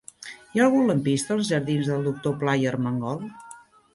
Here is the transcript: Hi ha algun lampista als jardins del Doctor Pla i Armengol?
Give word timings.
Hi 0.53 0.61
ha 0.61 0.63
algun 0.67 0.87
lampista 0.91 1.35
als 1.35 1.51
jardins 1.51 1.91
del 1.91 2.01
Doctor 2.09 2.35
Pla 2.45 2.57
i 2.61 2.65
Armengol? 2.73 3.23